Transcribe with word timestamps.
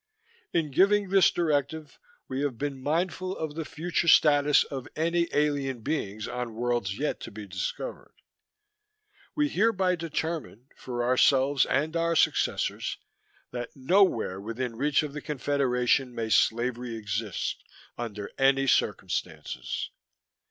In 0.51 0.71
giving 0.71 1.09
this 1.09 1.29
directive, 1.29 1.99
We 2.27 2.41
have 2.41 2.57
been 2.57 2.81
mindful 2.81 3.37
of 3.37 3.53
the 3.53 3.63
future 3.63 4.07
status 4.07 4.63
of 4.63 4.87
any 4.95 5.27
alien 5.31 5.81
beings 5.81 6.27
on 6.27 6.55
worlds 6.55 6.97
yet 6.97 7.19
to 7.19 7.29
be 7.31 7.45
discovered. 7.45 8.15
We 9.35 9.47
hereby 9.47 9.95
determine, 9.95 10.69
for 10.75 11.03
ourselves 11.03 11.67
and 11.67 11.95
our 11.95 12.15
successors, 12.15 12.97
that 13.51 13.75
nowhere 13.75 14.41
within 14.41 14.75
reach 14.75 15.03
of 15.03 15.13
the 15.13 15.21
Confederation 15.21 16.15
may 16.15 16.29
slavery 16.31 16.95
exist, 16.95 17.63
under 17.95 18.31
any 18.39 18.65
circumstances. 18.65 19.91